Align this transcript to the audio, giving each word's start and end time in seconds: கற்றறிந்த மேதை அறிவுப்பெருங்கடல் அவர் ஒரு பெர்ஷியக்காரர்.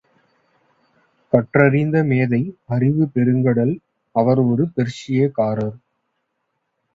கற்றறிந்த 1.33 2.03
மேதை 2.03 2.39
அறிவுப்பெருங்கடல் 2.69 3.75
அவர் 4.15 4.41
ஒரு 4.45 4.65
பெர்ஷியக்காரர். 4.75 5.77